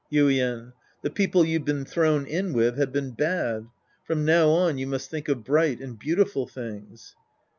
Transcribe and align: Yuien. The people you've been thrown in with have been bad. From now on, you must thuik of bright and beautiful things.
Yuien. 0.11 0.73
The 1.03 1.11
people 1.11 1.45
you've 1.45 1.63
been 1.63 1.85
thrown 1.85 2.25
in 2.25 2.53
with 2.53 2.75
have 2.77 2.91
been 2.91 3.11
bad. 3.11 3.67
From 4.03 4.25
now 4.25 4.49
on, 4.49 4.79
you 4.79 4.87
must 4.87 5.11
thuik 5.11 5.29
of 5.29 5.43
bright 5.43 5.79
and 5.79 5.99
beautiful 5.99 6.47
things. 6.47 7.13